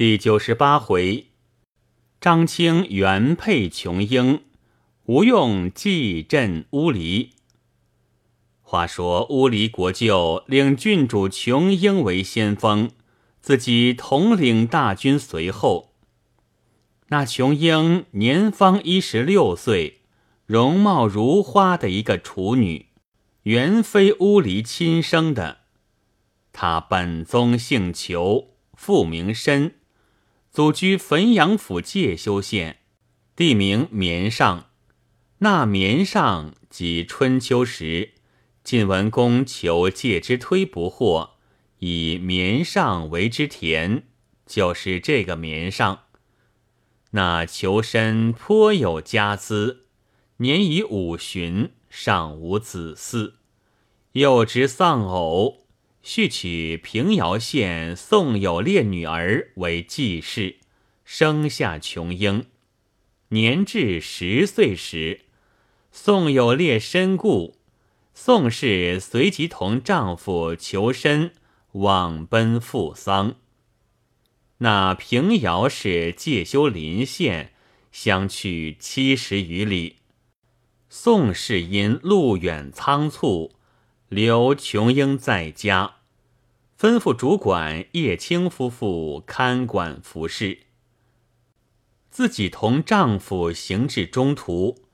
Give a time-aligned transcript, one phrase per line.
[0.00, 1.26] 第九十八回，
[2.22, 4.40] 张清原配琼英，
[5.04, 7.32] 吴用继镇乌离。
[8.62, 12.92] 话说乌离国舅领郡主琼英为先锋，
[13.42, 15.92] 自己统领大军随后。
[17.08, 20.00] 那琼英年方一十六岁，
[20.46, 22.86] 容貌如花的一个处女，
[23.42, 25.58] 原非乌离亲生的。
[26.54, 29.74] 她本宗姓裘，父名申。
[30.50, 32.80] 祖居汾阳府介休县，
[33.36, 34.70] 地名绵上。
[35.38, 38.14] 那绵上即春秋时
[38.64, 41.36] 晋文公求介之推不获，
[41.78, 44.02] 以绵上为之田，
[44.44, 46.00] 就是这个绵上。
[47.12, 49.86] 那求身颇有家资，
[50.38, 53.34] 年已五旬，尚无子嗣，
[54.12, 55.68] 又知丧偶。
[56.02, 60.56] 续娶平遥县宋有烈女儿为继室，
[61.04, 62.46] 生下琼英。
[63.28, 65.20] 年至十岁时，
[65.92, 67.56] 宋有烈身故，
[68.14, 71.32] 宋氏随即同丈夫求身
[71.72, 73.36] 往奔赴丧。
[74.58, 77.52] 那平遥是介休临县，
[77.92, 79.96] 相去七十余里。
[80.88, 83.52] 宋氏因路远仓促。
[84.08, 85.98] 留琼英在家，
[86.80, 90.60] 吩咐主管叶青夫妇看管服侍。
[92.10, 94.86] 自己同丈夫行至中途，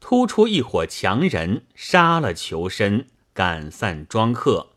[0.00, 4.72] 突出一伙强人，杀了求身，赶散庄客，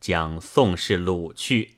[0.00, 1.76] 将宋氏掳去。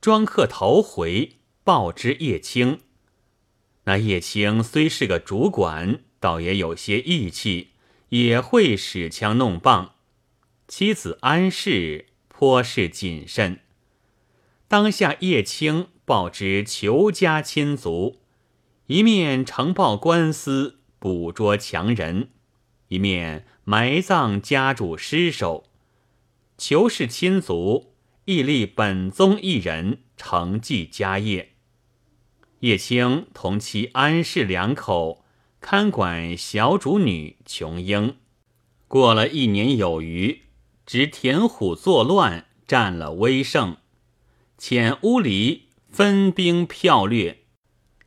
[0.00, 2.78] 庄客逃回，报知叶青。
[3.86, 7.70] 那叶青虽是个主管，倒也有些义气，
[8.10, 9.96] 也会使枪弄棒。
[10.68, 12.06] 妻子安氏
[12.42, 13.60] 颇是谨慎。
[14.66, 18.18] 当下叶青报知裘家亲族，
[18.88, 22.30] 一面呈报官司捕捉强人，
[22.88, 25.70] 一面埋葬家主尸首。
[26.58, 27.94] 裘氏亲族
[28.24, 31.52] 亦立本宗一人承继家业。
[32.58, 35.24] 叶青同其安氏两口
[35.60, 38.16] 看管小主女琼英，
[38.88, 40.42] 过了一年有余。
[40.84, 43.76] 执田虎作乱，占了威胜，
[44.58, 47.44] 遣乌离分兵票掠，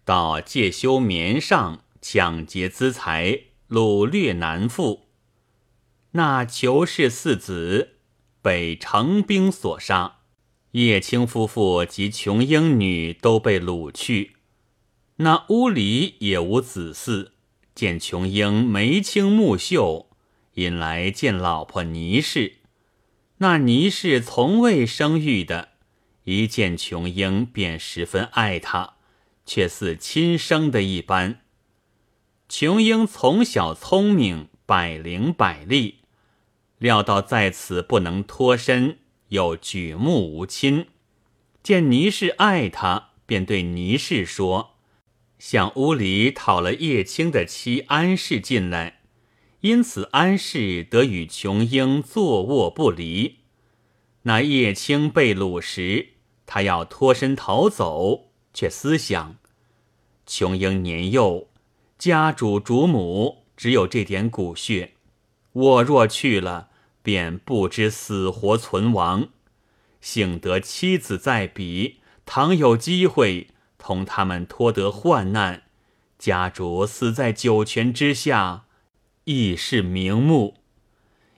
[0.03, 5.08] 到介休绵上抢劫资财，掳掠南附。
[6.12, 7.97] 那裘氏四子
[8.41, 10.19] 被成兵所杀，
[10.72, 14.38] 叶青夫妇及琼英女都被掳去。
[15.18, 17.30] 那乌离也无子嗣，
[17.74, 20.09] 见琼英眉清目秀，
[20.56, 22.57] 引来见老婆倪氏。
[23.38, 25.69] 那倪氏从未生育的，
[26.23, 28.94] 一见琼英便十分爱她，
[29.46, 31.41] 却似亲生的一般。
[32.47, 36.00] 琼英从小聪明，百灵百力，
[36.78, 40.88] 料到在此不能脱身，又举目无亲，
[41.62, 44.75] 见倪氏爱他，便对倪氏说
[45.38, 49.01] ：“向屋里讨了叶青的妻安氏进来。”
[49.65, 53.37] 因此，安氏得与琼英坐卧不离。
[54.21, 56.09] 那叶青被掳时，
[56.45, 59.37] 他要脱身逃走，却思想：
[60.27, 61.47] 琼英年幼，
[61.97, 64.91] 家主主母只有这点骨血，
[65.51, 66.69] 我若去了，
[67.01, 69.29] 便不知死活存亡。
[69.99, 73.47] 幸得妻子在彼，倘有机会
[73.79, 75.63] 同他们脱得患难，
[76.19, 78.64] 家主死在九泉之下。
[79.25, 80.56] 亦是名目，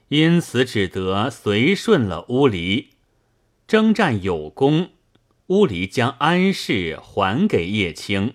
[0.08, 2.90] 因此只得随顺了乌离。
[3.66, 4.90] 征战有功，
[5.46, 8.34] 乌离将安氏还给叶青。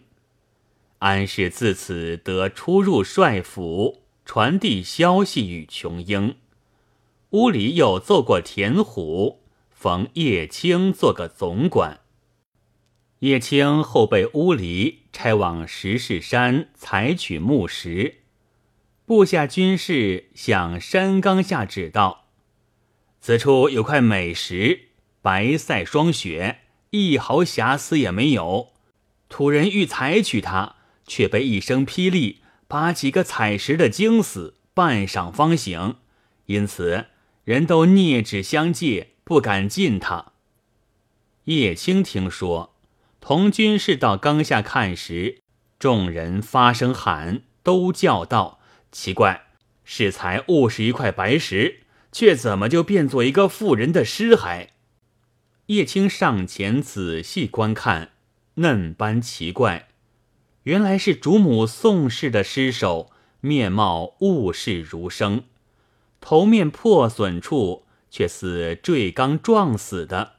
[0.99, 6.37] 安氏自此得出入帅府，传递消息与琼英。
[7.31, 11.99] 乌离又奏过田虎，封叶青做个总管。
[13.19, 18.22] 叶青后被乌离差往石室山采取木石。
[19.05, 22.27] 部下军士向山冈下指道
[23.19, 24.89] ：“此处有块美石，
[25.21, 26.59] 白塞霜雪，
[26.91, 28.69] 一毫瑕疵也没有。
[29.27, 35.97] 土人欲采取它，却被一声霹雳把几个采石的惊死，半晌方醒。
[36.45, 37.07] 因此
[37.43, 40.31] 人都啮指相借，不敢近他。”
[41.45, 42.73] 叶青听说，
[43.19, 45.41] 同军士到冈下看时，
[45.77, 48.61] 众人发声喊，都叫道。
[48.93, 49.47] 奇怪，
[49.83, 51.79] 适才误是一块白石，
[52.11, 54.67] 却怎么就变作一个妇人的尸骸？
[55.65, 58.11] 叶青上前仔细观看，
[58.55, 59.87] 嫩般奇怪，
[60.63, 63.11] 原来是主母宋氏的尸首，
[63.41, 65.45] 面貌物是如生，
[66.21, 70.33] 头面破损处却似坠缸撞死的。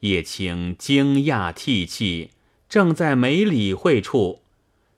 [0.00, 2.30] 叶青惊讶涕泣，
[2.68, 4.42] 正在没理会处，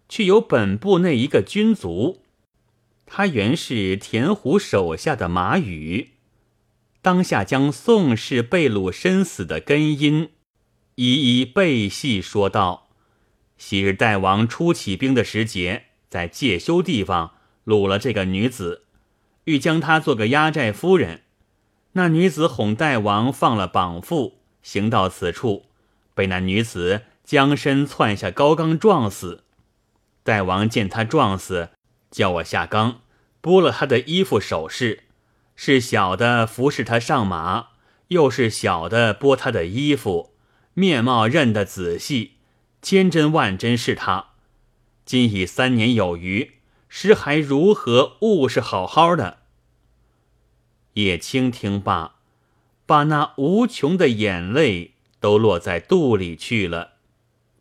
[0.08, 2.22] 却有本部那一个军卒，
[3.06, 6.10] 他原是田虎手下的马宇，
[7.02, 10.30] 当下将宋氏被掳身死的根因。
[10.96, 12.88] 一一背细说道
[13.58, 17.34] ：“昔日代王初起兵的时节，在介休地方
[17.64, 18.84] 掳了这个女子，
[19.44, 21.22] 欲将她做个压寨夫人。
[21.92, 25.66] 那女子哄代王放了绑缚，行到此处，
[26.14, 29.44] 被那女子将身窜下高岗撞死。
[30.22, 31.70] 代王见她撞死，
[32.14, 33.00] 叫我下缸
[33.42, 35.02] 剥了他的衣服首饰，
[35.56, 37.70] 是小的服侍他上马，
[38.08, 40.30] 又是小的剥他的衣服。”
[40.76, 42.34] 面貌认得仔细，
[42.82, 44.30] 千真万真是他。
[45.04, 46.52] 今已三年有余，
[46.88, 48.16] 尸还如何？
[48.20, 49.38] 物是好好的。
[50.94, 52.14] 叶青听罢，
[52.86, 56.94] 把那无穷的眼泪都落在肚里去了，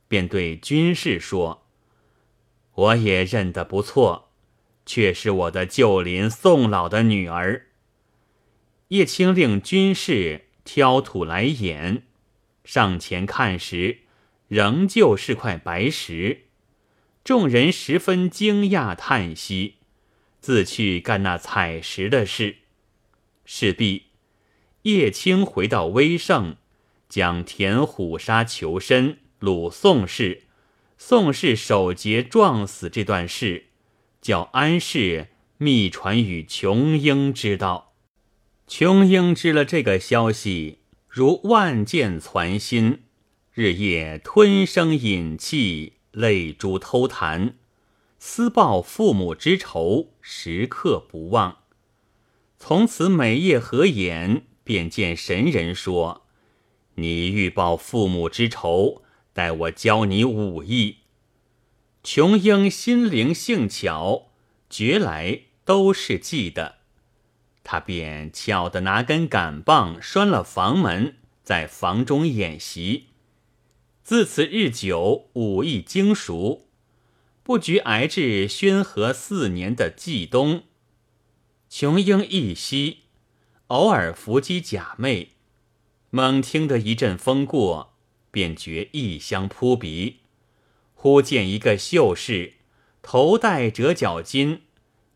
[0.08, 1.64] 便对军士说
[2.74, 4.23] ：“我也认得不错，
[4.86, 7.68] 却是我的旧邻宋老的女儿。”
[8.90, 12.04] 叶青令军士挑土来掩。
[12.64, 14.00] 上前看时，
[14.48, 16.44] 仍旧是块白石。
[17.24, 19.76] 众人十分惊讶叹息，
[20.40, 22.58] 自去干那采石的事。
[23.46, 24.08] 事毕，
[24.84, 26.58] 叶青回到威胜，
[27.10, 30.44] 将田虎杀求身、鲁宋氏、
[30.98, 33.68] 宋氏守节撞死这段事，
[34.24, 35.28] 叫安氏
[35.58, 37.92] 密传与琼英知道。
[38.68, 40.80] 琼英知了这个消息。
[41.10, 43.04] 如万箭攒心，
[43.52, 47.56] 日夜吞声饮泣，泪珠偷弹，
[48.18, 51.58] 思报父母之仇，时刻不忘。
[52.58, 56.26] 从此每夜合眼，便见神人说
[56.96, 59.04] ：“你欲报父母之仇，
[59.34, 61.00] 待我教你武艺。”
[62.04, 64.28] 琼英心灵性巧，
[64.70, 66.80] 觉来都是记得。
[67.64, 73.06] 他便巧的拿根杆棒拴了房门，在房中演习。
[74.04, 76.68] 自此日久，武艺精熟，
[77.42, 80.64] 不觉挨至宣和四年的季冬，
[81.70, 83.04] 琼英一息，
[83.68, 85.30] 偶尔伏击假寐，
[86.10, 87.94] 猛听得一阵风过，
[88.30, 90.23] 便觉异香扑鼻。
[91.04, 92.54] 忽见一个秀士，
[93.02, 94.60] 头戴折角巾。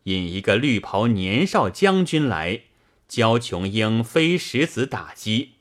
[0.03, 2.63] 引一个绿袍年少将军来，
[3.07, 5.51] 教琼英飞石子打击。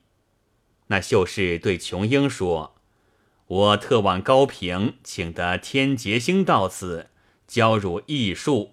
[0.88, 2.74] 那秀士对琼英说
[3.46, 7.10] ：“我特往高平请得天劫星到此，
[7.46, 8.72] 教汝艺术，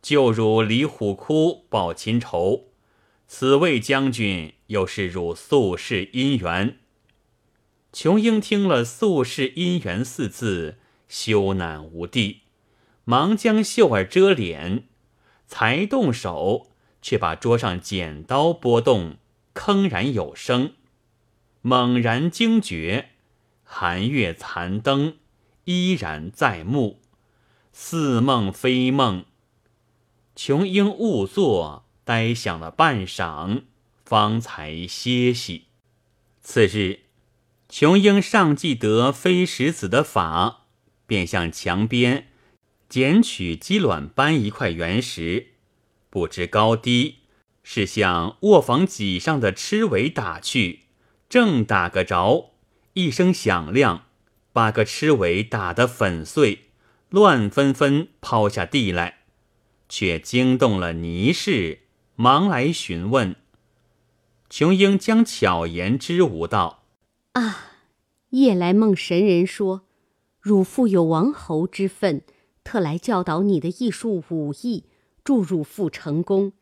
[0.00, 2.68] 救汝离虎窟，报秦仇。
[3.28, 6.78] 此位将军又是汝宿世姻缘。”
[7.92, 10.78] 琼英听了“宿世姻缘”四字，
[11.08, 12.42] 羞赧无地，
[13.04, 14.84] 忙将秀儿遮脸。
[15.46, 19.16] 才动手，却把桌上剪刀拨动，
[19.54, 20.72] 铿然有声。
[21.62, 23.10] 猛然惊觉，
[23.62, 25.16] 寒月残灯
[25.64, 27.00] 依然在目，
[27.72, 29.24] 似梦非梦。
[30.34, 33.62] 琼英误坐，呆想了半晌，
[34.04, 35.66] 方才歇息。
[36.42, 37.00] 次日，
[37.68, 40.65] 琼英尚记得飞石子的法，
[41.06, 42.28] 便向墙边。
[42.88, 45.48] 捡取鸡卵般一块原石，
[46.08, 47.16] 不知高低，
[47.64, 50.82] 是向卧房脊上的螭尾打去，
[51.28, 52.52] 正打个着，
[52.92, 54.04] 一声响亮，
[54.52, 56.66] 把个螭尾打得粉碎，
[57.10, 59.18] 乱纷纷抛下地来，
[59.88, 61.80] 却惊动了倪氏，
[62.14, 63.34] 忙来询问。
[64.48, 66.84] 琼英将巧言之无道
[67.34, 67.72] ：“啊，
[68.30, 69.85] 夜来梦神人说，
[70.46, 72.22] 汝父有王侯之分。”
[72.62, 74.84] 特来教导你的艺术武艺，
[75.24, 76.52] 助汝父成功。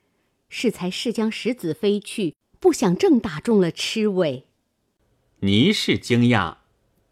[0.48, 4.46] 适才是将石子飞去，不想正打中了螭尾。
[5.40, 6.56] 倪氏惊讶，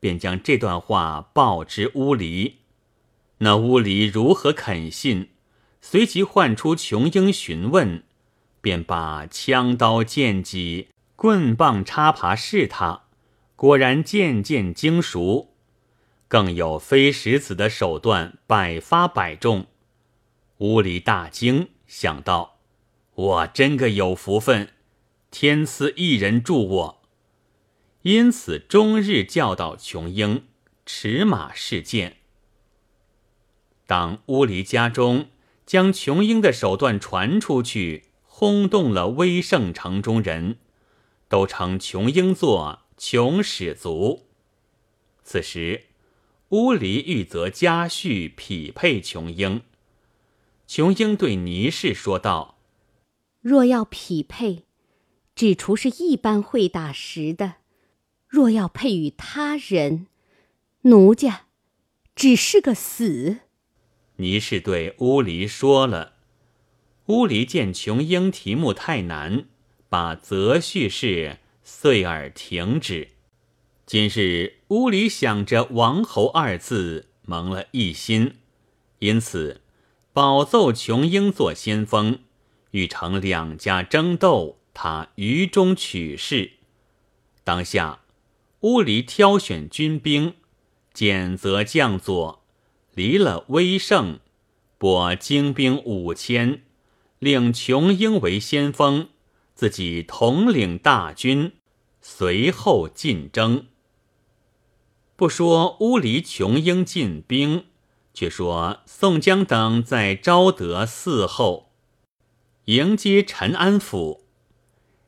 [0.00, 2.61] 便将这段话报之乌离。
[3.38, 5.29] 那乌离如何肯信？
[5.83, 8.02] 随即唤出琼英询问，
[8.62, 13.05] 便把枪刀剑戟、棍棒插耙试他，
[13.57, 15.51] 果然件件精熟。
[16.32, 19.66] 更有飞石子的手段，百发百中。
[20.60, 22.58] 屋里大惊，想到
[23.12, 24.70] 我真个有福分，
[25.30, 27.02] 天赐一人助我。
[28.00, 30.46] 因此终日教导琼英，
[30.86, 32.16] 驰马事件。
[33.86, 35.28] 当乌离家中
[35.66, 40.56] 将琼英的手段传出去，轰动了威胜城中人，
[41.28, 44.28] 都称琼英作穷始族。
[45.22, 45.88] 此时，
[46.52, 49.62] 乌离欲择佳婿匹配琼英。
[50.66, 52.59] 琼英对倪氏说道
[53.40, 54.64] ：“若要匹配，
[55.35, 57.54] 只除是一般会打石的；
[58.28, 60.09] 若要配与他人，
[60.82, 61.47] 奴家
[62.14, 63.38] 只是个死。”
[64.16, 66.16] 倪氏对乌离说了。
[67.06, 69.47] 乌离见琼英题目太难，
[69.88, 73.09] 把择婿事遂而停止。
[73.92, 78.37] 今日乌里想着王侯二字，蒙了一心，
[79.00, 79.61] 因此。
[80.14, 82.20] 保奏琼英做先锋，
[82.70, 86.52] 欲成两家争斗，他于中取势。
[87.44, 88.00] 当下，
[88.61, 90.37] 乌里挑选军兵，
[90.94, 92.42] 拣择将佐，
[92.94, 94.20] 离了威胜，
[94.78, 96.62] 拨精兵五千，
[97.18, 99.11] 令琼英为先锋，
[99.54, 101.52] 自己统领大军，
[102.00, 103.66] 随后进征。
[105.23, 107.67] 不说乌离、琼英进兵。
[108.12, 111.71] 却说宋江等在昭德寺后
[112.64, 114.25] 迎接陈安府，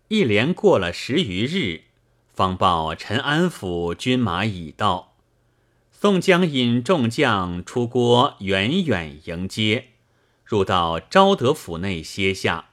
[0.06, 1.86] 一连过了十余日，
[2.32, 5.16] 方报陈安府军马已到。
[5.90, 9.86] 宋江引众将出郭，远远迎接，
[10.44, 12.66] 入到昭德府内歇下，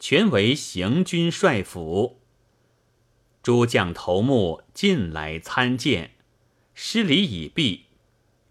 [0.00, 2.18] 全为行军帅府。
[3.44, 6.15] 诸将头目进来参见，
[6.78, 7.86] 施礼已毕。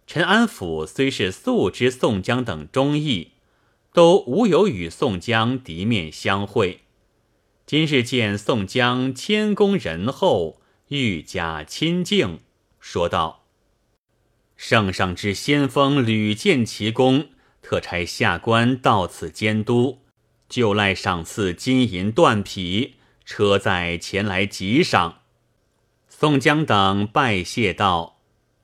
[0.07, 3.33] 陈安府虽是素知宋江等忠义，
[3.93, 6.81] 都无有与宋江敌面相会。
[7.67, 12.39] 今日见宋江谦恭仁厚，愈加亲近，
[12.79, 13.45] 说道
[14.57, 17.29] ：“圣上之先锋屡建奇功，
[17.61, 19.99] 特差下官到此监督，
[20.49, 25.19] 就赖赏赐金银缎匹，车载前来集赏。”
[26.09, 28.14] 宋江等拜谢道。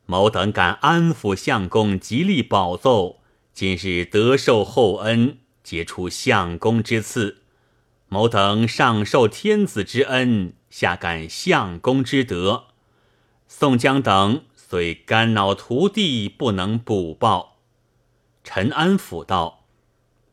[0.06, 3.20] 某等敢安抚相公极力保奏，
[3.54, 7.38] 今日得受厚恩，皆出相公之赐。
[8.10, 12.66] 某等上受天子之恩，下感相公之德。
[13.48, 17.60] 宋江等虽肝脑涂地，不能补报。
[18.44, 19.66] 陈安抚道：“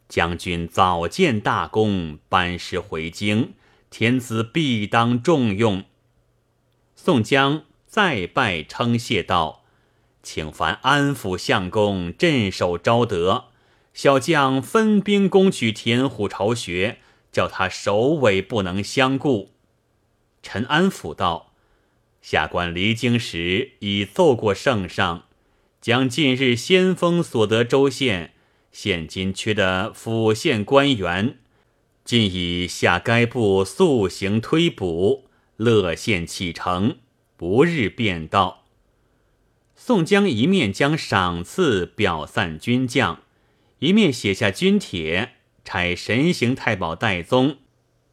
[0.08, 3.54] 将军早见大功，班师回京，
[3.90, 5.84] 天子必当重用。”
[6.96, 9.64] 宋江再拜称谢道。
[10.22, 13.46] 请烦安抚相公镇守昭德，
[13.94, 16.98] 小将分兵攻取田虎巢穴，
[17.32, 19.52] 叫他首尾不能相顾。
[20.42, 21.54] 陈安抚道
[22.20, 25.24] ：“下官离京时已奏过圣上，
[25.80, 28.34] 将近日先锋所得州县，
[28.70, 31.38] 现今缺的府县官员，
[32.04, 35.24] 尽以下该部速行推补，
[35.56, 36.98] 乐县启程，
[37.38, 38.66] 不日便到。”
[39.74, 43.22] 宋江一面将赏赐表散军将，
[43.78, 47.58] 一面写下军帖，差神行太保戴宗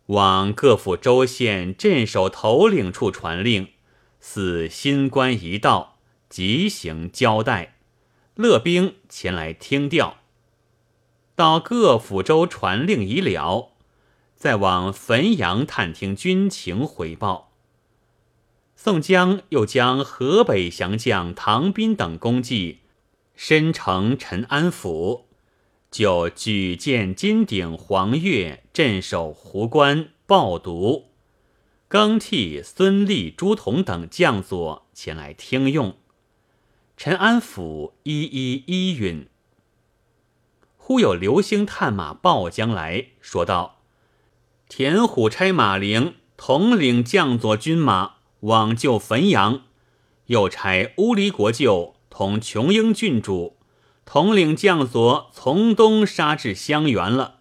[0.05, 3.69] 往各府州县镇守头领处传令，
[4.19, 5.97] 似新官一到，
[6.29, 7.77] 即行交代，
[8.35, 10.17] 勒兵前来听调。
[11.35, 13.71] 到各府州传令已了，
[14.35, 17.54] 再往汾阳探听军情回报。
[18.75, 22.81] 宋江又将河北降将唐斌等功绩
[23.33, 25.27] 申呈陈安府，
[25.89, 31.05] 就举荐金鼎、黄钺镇守湖关报读，
[31.87, 35.97] 更替孙立、朱仝等将佐前来听用。
[36.97, 39.27] 陈安府一一依允。
[40.77, 43.79] 忽有流星探马报将来说道
[44.69, 49.63] ：“田虎差马陵统领将佐军马。”往救汾阳，
[50.27, 53.57] 又差乌离国舅同琼英郡主
[54.05, 57.39] 统领将佐从东杀至襄垣了。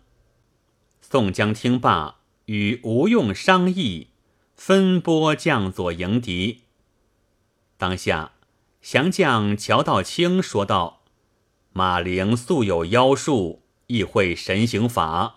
[1.00, 4.08] 宋江听罢，与吴用商议，
[4.56, 6.62] 分拨将佐迎敌。
[7.76, 8.32] 当下，
[8.80, 11.02] 降将乔道清说道
[11.72, 15.36] ：“马陵素有妖术，亦会神行法，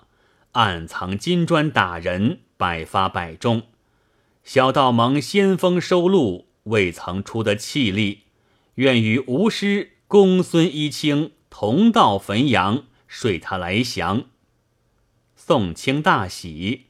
[0.53, 3.63] 暗藏金砖打人，百发百中。”
[4.47, 8.21] 小道蒙先锋收录，未曾出得气力，
[8.75, 14.23] 愿与吴师公孙一清同到汾阳，睡他来降。
[15.35, 16.85] 宋清大喜，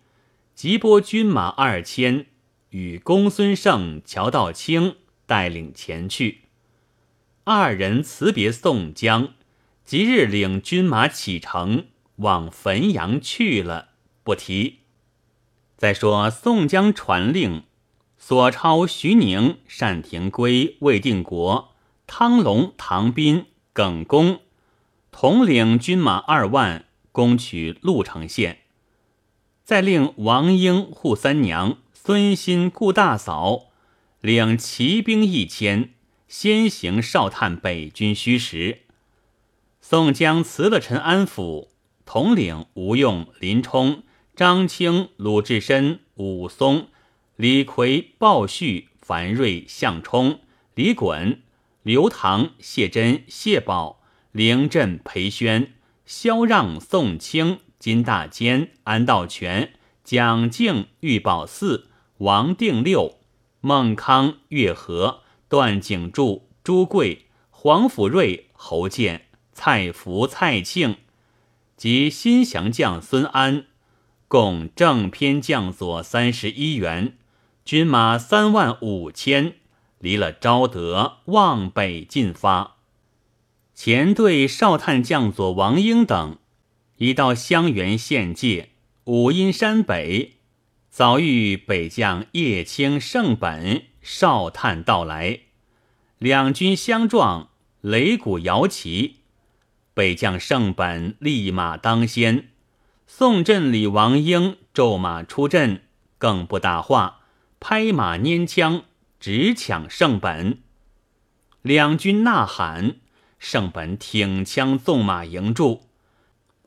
[0.54, 2.28] 即拨军马二千，
[2.70, 6.42] 与公孙胜、乔道清带领前去。
[7.46, 9.34] 二人辞别宋江，
[9.84, 11.88] 即日领军马启程
[12.18, 13.94] 往汾阳去了。
[14.24, 14.82] 不提。
[15.78, 17.62] 再说宋江传令，
[18.18, 21.76] 索超、徐宁、单廷圭、魏定国、
[22.08, 24.40] 汤龙、唐斌、耿恭，
[25.12, 28.62] 统领军马二万，攻取鹿城县。
[29.64, 33.68] 再令王英、扈三娘、孙新、顾大嫂
[34.22, 35.94] 领骑兵一千，
[36.28, 38.80] 先行哨探北军虚实。
[39.80, 41.70] 宋江辞了陈安府，
[42.04, 44.02] 统领吴用、林冲。
[44.38, 46.90] 张清、鲁智深、武松、
[47.38, 50.42] 李逵、鲍旭、樊瑞、项冲、
[50.76, 51.40] 李衮、
[51.82, 55.74] 刘唐、谢珍、谢宝、凌振、裴宣、
[56.06, 61.88] 萧让、宋清、金大坚、安道全、蒋敬、玉宝四、
[62.20, 63.18] 王定六、
[63.60, 70.98] 孟康、岳和、段景柱、朱贵、黄甫瑞、侯健、蔡福、蔡庆
[71.76, 73.66] 及新降将孙安。
[74.28, 77.18] 共正偏将佐三十一员，
[77.64, 79.54] 军马三万五千，
[80.00, 82.76] 离了昭德，往北进发。
[83.74, 86.38] 前队哨探将佐王英等，
[86.98, 88.72] 已到襄垣县界
[89.06, 90.34] 五阴山北，
[90.90, 95.42] 早遇北将叶青、胜本哨探到来，
[96.18, 97.50] 两军相撞，
[97.82, 99.18] 擂鼓摇旗，
[99.94, 102.50] 北将胜本立马当先。
[103.10, 105.84] 宋镇里王英骤马出阵，
[106.18, 107.22] 更不打话，
[107.58, 108.84] 拍马拈枪，
[109.18, 110.60] 直抢圣本。
[111.62, 112.98] 两军呐喊，
[113.40, 115.84] 胜本挺枪纵马迎住。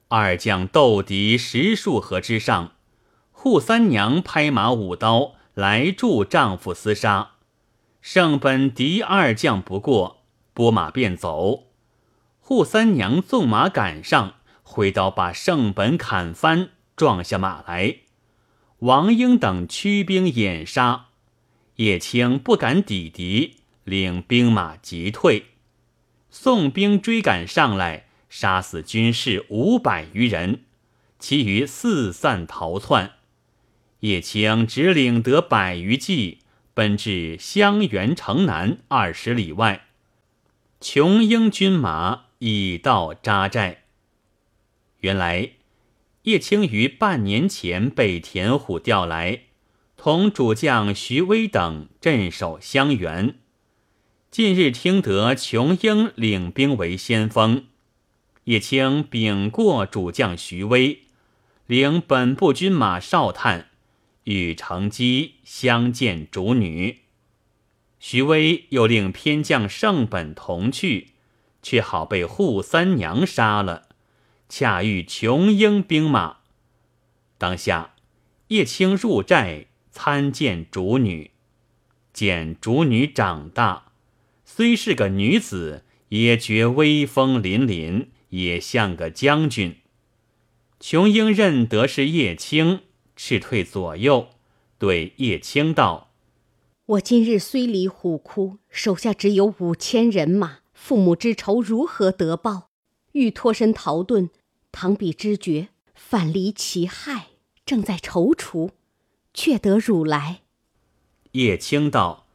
[0.09, 2.73] 二将斗敌十数合之上，
[3.37, 7.33] 扈三娘拍马舞刀来助丈夫厮杀。
[8.01, 10.23] 胜本敌二将不过，
[10.55, 11.65] 拨马便走。
[12.43, 14.37] 扈三娘纵马赶上。
[14.71, 17.97] 挥刀把圣本砍翻，撞下马来。
[18.79, 21.07] 王英等驱兵掩杀，
[21.75, 25.47] 叶青不敢抵敌，领兵马急退。
[26.31, 30.61] 宋兵追赶上来，杀死军士五百余人，
[31.19, 33.15] 其余四散逃窜。
[33.99, 36.39] 叶青只领得百余骑，
[36.73, 39.87] 奔至襄垣城南二十里外，
[40.81, 43.80] 琼英军马已到扎寨。
[45.01, 45.51] 原来
[46.23, 49.43] 叶青于半年前被田虎调来，
[49.97, 53.37] 同主将徐威等镇守襄垣。
[54.31, 57.67] 近日听得琼英领兵为先锋，
[58.45, 61.01] 叶青禀过主将徐威，
[61.67, 63.71] 领本部军马哨探，
[64.25, 67.01] 与乘机相见主女。
[67.99, 71.09] 徐威又令偏将圣本同去，
[71.63, 73.89] 却好被扈三娘杀了。
[74.51, 76.39] 恰遇琼英兵马，
[77.39, 77.95] 当下
[78.49, 81.31] 叶青入寨参见主女，
[82.13, 83.93] 见主女长大，
[84.45, 89.77] 虽是个女子，也觉威风凛凛，也像个将军。
[90.81, 92.81] 琼英认得是叶青，
[93.15, 94.31] 斥退左右，
[94.79, 96.11] 对叶青道
[96.87, 102.71] ：“我今日虽离虎窟，手下只有五千人马，父母之仇如何得报？
[103.13, 104.31] 欲脱身逃遁。”
[104.73, 107.29] 唐比知觉，反离其害，
[107.67, 108.71] 正在踌躇，
[109.35, 110.41] 却得汝来。
[111.33, 112.27] 叶青道：“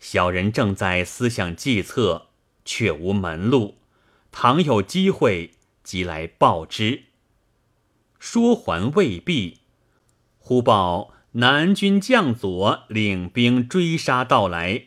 [0.00, 2.28] 小人正在思想计策，
[2.64, 3.76] 却无门路。
[4.32, 5.52] 倘有机会，
[5.82, 7.04] 即来报之。”
[8.18, 9.58] 说还未毕，
[10.38, 14.86] 忽报南军将佐领兵追杀到来，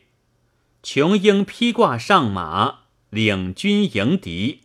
[0.81, 4.61] 琼英披挂上马，领军迎敌。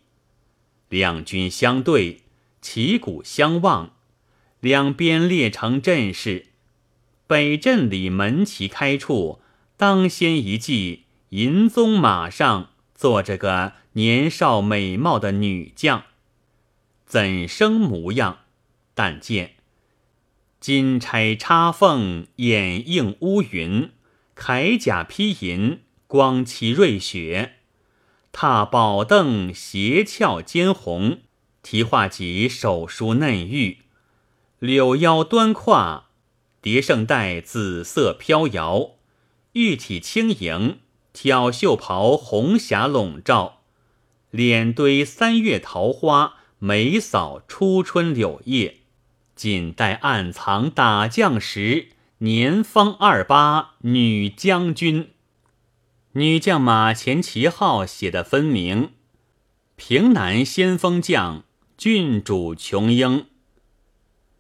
[0.94, 2.20] 两军相对，
[2.62, 3.96] 旗鼓相望，
[4.60, 6.46] 两边列成阵势。
[7.26, 9.40] 北阵里门旗开处，
[9.76, 16.04] 当先一骑银鬃马上坐着个年少美貌的女将，
[17.04, 18.42] 怎生模样？
[18.94, 19.54] 但见
[20.60, 23.90] 金钗插凤，掩映乌云，
[24.36, 27.54] 铠甲披银，光漆瑞雪。
[28.36, 31.20] 踏宝凳，斜翘肩红，
[31.62, 33.82] 提画戟，手梳嫩玉，
[34.58, 36.06] 柳腰端胯，
[36.60, 38.96] 叠胜带紫色飘摇，
[39.52, 40.80] 玉体轻盈，
[41.12, 43.60] 挑袖袍红霞笼罩，
[44.32, 48.78] 脸堆三月桃花，眉扫初春柳叶，
[49.36, 55.13] 锦带暗藏打将时，年方二八女将军。
[56.16, 58.90] 女将马前旗号写得分明：
[59.74, 61.42] 平南先锋将
[61.76, 63.26] 郡主琼英。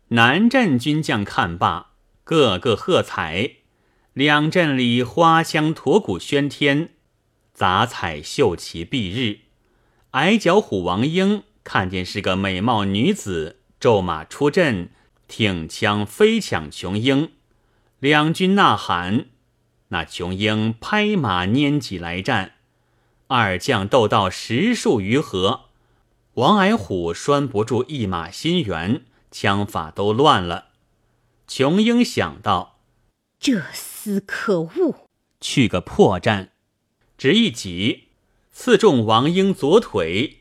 [0.08, 3.56] 南镇军将看罢，个个喝彩。
[4.12, 6.90] 两镇里花香驼鼓喧天，
[7.52, 9.40] 杂彩绣旗蔽日。
[10.12, 14.90] 矮脚虎王英看见是个美貌女子，骤马出阵，
[15.26, 17.32] 挺枪飞抢琼英。
[17.98, 19.26] 两军呐喊，
[19.94, 22.54] 那琼英拍马拈戟来战。
[23.28, 25.66] 二将斗到十数余合，
[26.34, 30.70] 王矮虎拴不住一马心猿，枪法都乱了。
[31.46, 32.80] 琼英想到，
[33.38, 35.06] 这厮可恶，
[35.40, 36.48] 去个破绽，
[37.16, 38.08] 只一戟
[38.50, 40.38] 刺中王英左腿，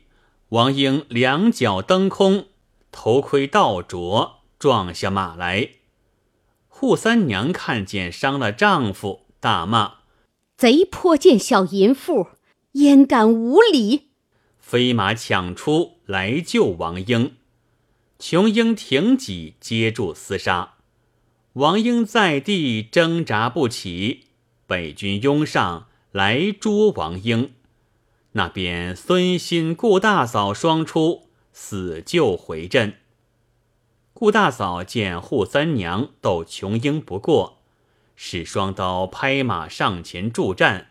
[0.48, 2.48] 王英两脚蹬空，
[2.90, 5.68] 头盔倒着，撞下马来。
[6.68, 9.96] 扈三娘看见伤了丈夫，大骂
[10.56, 12.28] ：“贼颇见小淫妇，
[12.72, 14.08] 焉敢无礼！”
[14.58, 17.36] 飞马抢出来救王英。
[18.18, 20.76] 琼英挺戟接住厮杀，
[21.52, 24.28] 王英在地挣扎不起，
[24.66, 27.52] 北军拥上来捉王英。
[28.32, 32.94] 那边孙欣、顾大嫂双出，死救回阵。
[34.14, 37.53] 顾大嫂见扈三娘斗琼英不过，
[38.16, 40.90] 使双刀拍马上前助战。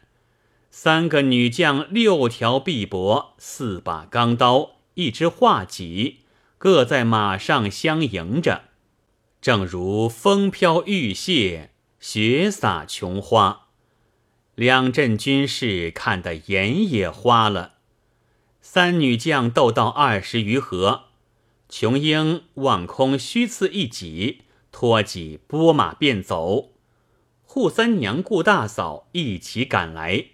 [0.69, 6.21] 三个女将，六条臂膊，四把钢刀，一支画戟，
[6.57, 8.63] 各在马上相迎着，
[9.39, 13.67] 正如风飘玉屑，雪洒琼花。
[14.55, 17.73] 两阵军士看得眼也花了。
[18.61, 21.05] 三女将斗到二十余合，
[21.69, 26.72] 琼英望空虚刺一戟，托戟拨马便走。
[27.53, 30.29] 扈三娘、顾大嫂一起赶来。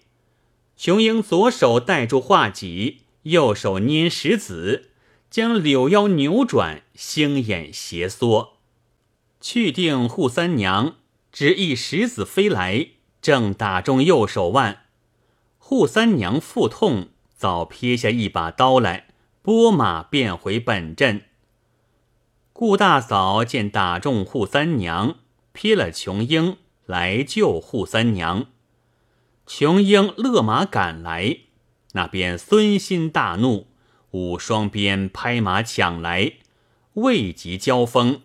[0.78, 4.92] 琼英左手带住画戟，右手捏石子，
[5.30, 8.54] 将柳腰扭转，星眼斜缩，
[9.42, 10.96] 去定扈三娘，
[11.30, 12.92] 只一石子飞来。
[13.22, 14.84] 正打中右手腕，
[15.62, 19.08] 扈三娘腹痛，早撇下一把刀来，
[19.42, 21.24] 拨马便回本阵。
[22.54, 25.18] 顾大嫂见打中扈三娘，
[25.52, 26.56] 撇了琼英
[26.90, 28.48] 来救扈三娘。
[29.46, 31.38] 琼英勒马赶来，
[31.92, 33.68] 那边孙心大怒，
[34.10, 36.34] 舞双鞭拍马抢来，
[36.94, 38.24] 未及交锋，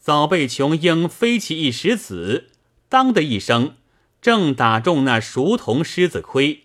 [0.00, 2.50] 早被琼英飞起一石子，
[2.88, 3.76] 当的一声。
[4.20, 6.64] 正打中那熟铜狮子盔，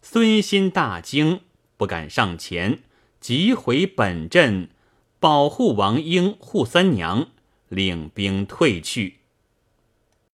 [0.00, 1.40] 孙心大惊，
[1.76, 2.78] 不敢上前，
[3.18, 4.70] 急回本阵，
[5.18, 7.26] 保护王英、扈三娘，
[7.68, 9.19] 领兵退去。